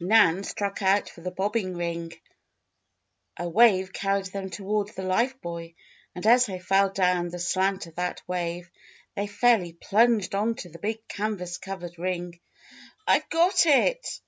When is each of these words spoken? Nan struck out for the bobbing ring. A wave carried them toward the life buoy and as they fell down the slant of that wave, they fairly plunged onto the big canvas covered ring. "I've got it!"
Nan 0.00 0.44
struck 0.44 0.80
out 0.80 1.10
for 1.10 1.20
the 1.20 1.30
bobbing 1.30 1.76
ring. 1.76 2.14
A 3.36 3.46
wave 3.46 3.92
carried 3.92 4.24
them 4.24 4.48
toward 4.48 4.88
the 4.94 5.02
life 5.02 5.38
buoy 5.42 5.76
and 6.14 6.26
as 6.26 6.46
they 6.46 6.58
fell 6.58 6.88
down 6.88 7.28
the 7.28 7.38
slant 7.38 7.86
of 7.86 7.96
that 7.96 8.22
wave, 8.26 8.70
they 9.14 9.26
fairly 9.26 9.74
plunged 9.74 10.34
onto 10.34 10.70
the 10.70 10.78
big 10.78 11.06
canvas 11.06 11.58
covered 11.58 11.98
ring. 11.98 12.40
"I've 13.06 13.28
got 13.28 13.66
it!" 13.66 14.22